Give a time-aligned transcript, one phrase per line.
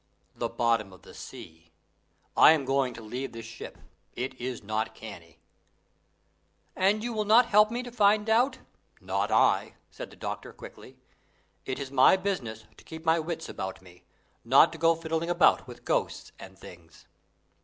[0.35, 1.69] "The bottom of the sea.
[2.35, 3.77] I am going to leave this ship.
[4.15, 5.37] It is not canny."
[6.75, 8.57] "Then you will not help me to find out"
[8.99, 10.97] "Not I," said the doctor, quickly.
[11.67, 14.03] "It is my business to keep my wits about me
[14.43, 17.05] not to go fiddling about with ghosts and things."